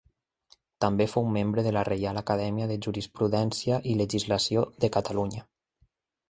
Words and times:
També 0.85 1.05
fou 1.11 1.27
membre 1.35 1.63
de 1.67 1.73
la 1.77 1.83
Reial 1.89 2.19
Acadèmia 2.21 2.69
de 2.71 2.77
Jurisprudència 2.87 3.79
i 3.93 3.95
Legislació 4.01 4.65
de 4.87 4.91
Catalunya. 4.97 5.47